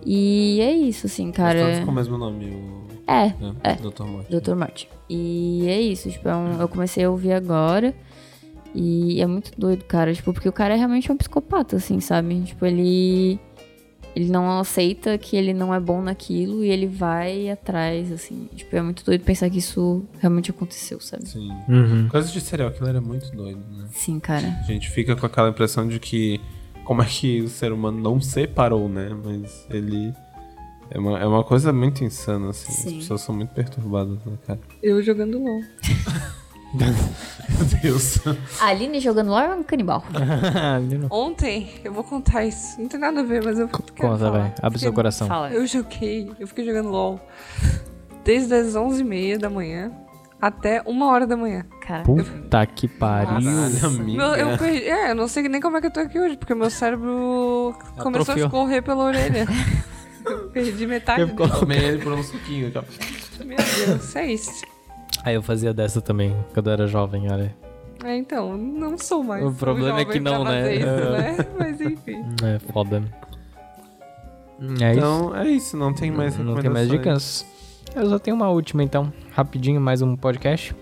[0.04, 1.64] E é isso, assim, cara.
[1.64, 3.54] Todos com o mesmo nome, o É, né?
[3.62, 3.74] É.
[3.74, 4.04] Dr.
[4.04, 4.40] Morte.
[4.40, 4.54] Dr.
[4.54, 4.86] Martin.
[5.08, 7.94] E é isso, tipo, é um- eu comecei a ouvir agora.
[8.74, 12.40] E é muito doido, cara, tipo, porque o cara é realmente um psicopata, assim, sabe?
[12.42, 13.40] Tipo, ele.
[14.16, 18.48] Ele não aceita que ele não é bom naquilo e ele vai atrás, assim.
[18.54, 21.28] Tipo, é muito doido pensar que isso realmente aconteceu, sabe?
[21.28, 21.50] Sim.
[21.68, 22.08] Uhum.
[22.08, 23.86] Coisa de serial killer é muito doido, né?
[23.92, 24.58] Sim, cara.
[24.60, 26.40] A gente fica com aquela impressão de que
[26.84, 29.10] como é que o ser humano não separou, né?
[29.24, 30.12] Mas ele
[30.90, 32.72] é uma, é uma coisa muito insana, assim.
[32.72, 32.88] Sim.
[32.88, 34.60] As pessoas são muito perturbadas, né, cara?
[34.82, 35.60] Eu jogando LOL.
[37.48, 38.18] Meu Deus.
[38.60, 40.04] A Aline jogando LOL é um canibal.
[41.10, 42.80] Ontem, eu vou contar isso.
[42.80, 44.54] Não tem nada a ver, mas eu quero Conta, vai.
[44.62, 45.26] Abre seu coração.
[45.26, 45.50] Fala.
[45.50, 47.20] Eu joguei, eu fiquei jogando LOL
[48.24, 49.90] desde as 11h30 da manhã
[50.40, 51.64] até uma hora da manhã.
[51.80, 53.44] Cara, Puta que pariu.
[53.44, 54.18] Caralho, amiga.
[54.18, 56.36] Meu, eu perdi, é, eu não sei nem como é que eu tô aqui hoje,
[56.36, 58.44] porque meu cérebro começou Atrofiou.
[58.44, 59.46] a escorrer pela orelha.
[60.24, 61.48] eu perdi metade Eu.
[61.58, 62.70] Tomei ele por um suquinho.
[63.44, 64.77] Meu Deus, é isso.
[65.24, 67.54] Aí eu fazia dessa também, quando eu era jovem, olha.
[68.04, 69.44] É, então, não sou mais.
[69.44, 70.74] O problema é que não, né?
[70.76, 71.10] Isso, É.
[71.10, 71.36] né?
[71.58, 72.24] Mas enfim.
[72.44, 73.02] É foda.
[74.60, 74.98] É isso.
[74.98, 75.76] Então, é isso.
[75.76, 77.44] Não tem mais Não tem mais dicas?
[77.94, 79.12] Eu só tenho uma última, então.
[79.32, 80.74] Rapidinho, mais um podcast.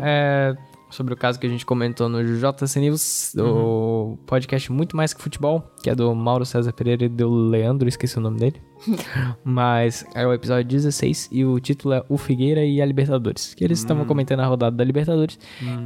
[0.00, 0.54] É,
[0.94, 5.20] sobre o caso que a gente comentou no JC News, o podcast Muito Mais Que
[5.20, 8.62] Futebol, que é do Mauro César Pereira e do Leandro, esqueci o nome dele.
[9.42, 13.54] Mas é o episódio 16 e o título é O Figueira e a Libertadores.
[13.54, 15.38] Que eles estavam comentando a rodada da Libertadores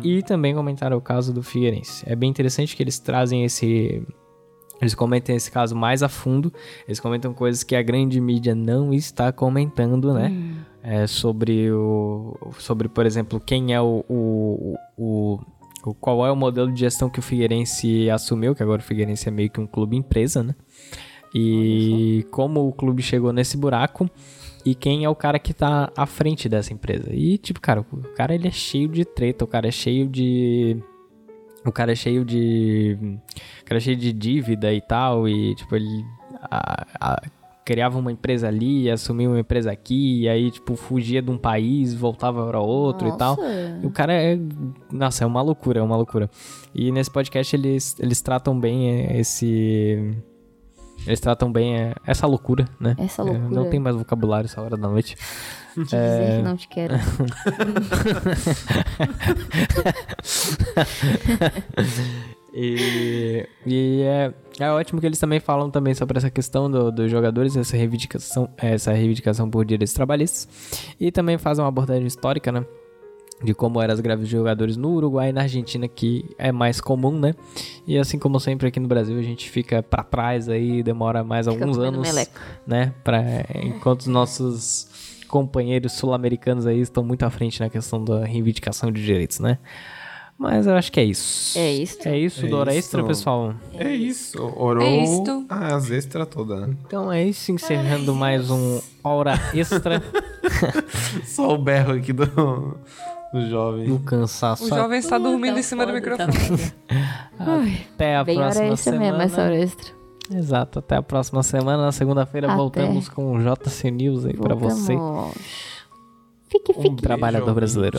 [0.02, 2.04] e também comentaram o caso do Figueirense.
[2.06, 4.02] É bem interessante que eles trazem esse
[4.80, 6.52] eles comentam esse caso mais a fundo.
[6.86, 10.30] Eles comentam coisas que a grande mídia não está comentando, né?
[10.90, 12.34] É, sobre o.
[12.58, 14.02] Sobre, por exemplo, quem é o.
[14.08, 15.38] o, o-
[15.84, 19.28] o- qual é o modelo de gestão que o Figueirense assumiu, que agora o Figueirense
[19.28, 20.54] é meio que um clube empresa, né?
[21.34, 24.08] E como o clube chegou nesse buraco
[24.64, 27.10] e quem é o cara que tá à frente dessa empresa.
[27.12, 30.82] E, tipo, cara, o cara ele é cheio de treta, o cara é cheio de.
[31.66, 32.96] O cara é cheio de.
[33.60, 35.28] O cara é cheio de dívida e tal.
[35.28, 36.04] E, tipo, ele.
[36.50, 37.22] a- a-
[37.68, 41.92] criava uma empresa ali, assumia uma empresa aqui, e aí, tipo, fugia de um país,
[41.92, 43.36] voltava para outro e tal.
[43.36, 43.78] Nossa.
[43.82, 44.38] E o cara é.
[44.90, 46.30] Nossa, é uma loucura, é uma loucura.
[46.74, 50.16] E nesse podcast eles, eles tratam bem é, esse.
[51.06, 52.96] Eles tratam bem é, essa loucura, né?
[52.98, 53.48] Essa É, loucura.
[53.50, 55.14] não tem mais vocabulário essa hora da noite.
[55.74, 56.94] Te dizer que não te quero.
[62.52, 67.10] E, e é, é ótimo que eles também falam também sobre essa questão do- dos
[67.10, 70.48] jogadores, essa reivindicação, essa reivindicação por direitos trabalhistas.
[70.98, 72.64] E também fazem uma abordagem histórica, né?
[73.44, 76.80] De como eram as greves de jogadores no Uruguai e na Argentina, que é mais
[76.80, 77.34] comum, né?
[77.86, 81.46] E assim como sempre aqui no Brasil, a gente fica pra trás aí, demora mais
[81.46, 82.40] Fica alguns anos, meleca.
[82.66, 82.92] né?
[83.04, 83.22] Pra,
[83.62, 84.88] enquanto os nossos
[85.28, 89.58] companheiros sul-americanos aí estão muito à frente na questão da reivindicação de direitos, né?
[90.38, 91.58] Mas eu acho que é isso.
[91.58, 91.98] É isso.
[92.08, 92.78] É isso É do Hora isso.
[92.78, 93.54] Extra, pessoal.
[93.74, 94.38] É isso.
[94.56, 95.44] Orou É isto.
[95.50, 96.68] as extras todas.
[96.86, 100.00] Então é isso, encerrando mais um Hora Extra
[101.26, 102.24] Só o berro aqui do,
[103.32, 103.86] do jovem.
[103.88, 104.64] do cansaço.
[104.64, 106.32] O jovem está dormindo em cima do microfone.
[107.94, 109.18] Até a Bem hora próxima extra semana.
[109.18, 109.98] mesmo, essa hora extra.
[110.30, 111.82] Exato, até a próxima semana.
[111.82, 114.94] Na segunda-feira voltamos com o JC News aí pra você.
[114.94, 115.34] Voltamos.
[116.48, 117.02] Fique, Um fique.
[117.02, 117.98] trabalhador brasileiro.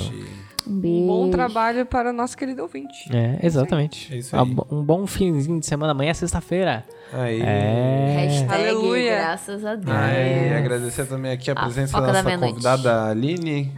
[0.68, 1.08] Um beijo.
[1.08, 3.10] Bom trabalho para o nosso querido ouvinte.
[3.16, 4.14] É, exatamente.
[4.14, 4.56] É isso Ah, aí.
[4.72, 5.92] Um bom finzinho de semana.
[5.92, 6.86] Amanhã é sexta-feira.
[7.14, 7.42] Aí.
[7.42, 8.14] É.
[8.28, 9.16] Hashtag Aleluia.
[9.16, 9.96] graças a Deus.
[9.98, 12.52] Aí, agradecer também aqui a A presença da da nossa meia-noite.
[12.54, 13.72] convidada Aline.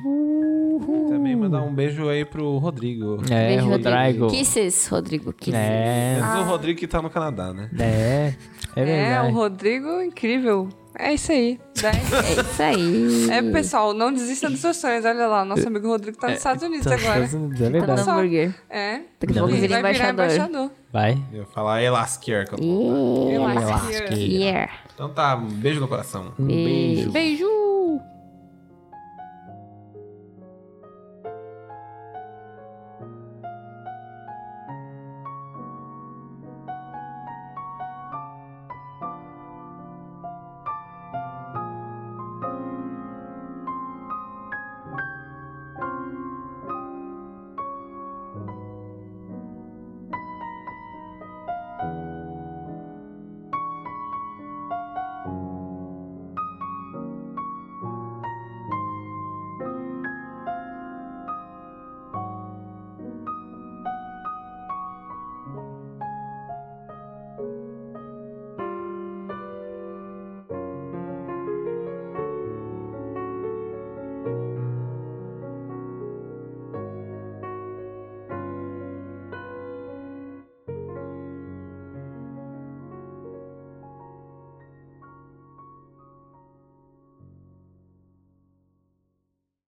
[1.09, 3.21] Também mandar um beijo aí pro Rodrigo.
[3.29, 4.27] É, Beijo, Rodrigo.
[4.27, 5.31] Kisses, Rodrigo.
[5.33, 5.59] Kisses.
[5.59, 7.69] É, É do Rodrigo que tá no Canadá, né?
[7.79, 8.33] é.
[8.75, 9.27] É É, verdade.
[9.27, 10.69] o Rodrigo, incrível.
[11.03, 11.59] É isso aí.
[11.81, 11.95] 10.
[12.13, 13.29] É isso aí.
[13.31, 15.03] É, pessoal, não desista dos seus sonhos.
[15.03, 17.21] Olha lá, o nosso amigo Rodrigo tá nos Estados Unidos Tá agora.
[17.21, 18.05] fazendo- É Tá verdade.
[18.05, 18.55] no hambúrguer.
[18.69, 18.99] É.
[19.19, 20.45] Daqui a pouco Ele vira vai virar embaixador.
[20.61, 20.71] embaixador.
[20.93, 21.17] Vai.
[21.33, 22.47] Eu ia falar Elaskier.
[22.47, 24.03] que eu tô- Eu acho Elasque.
[24.15, 24.37] que...
[24.43, 24.71] Yeah.
[24.93, 26.33] Então tá, um beijo no coração.
[26.37, 27.09] Um beijo.
[27.11, 27.60] Beijo!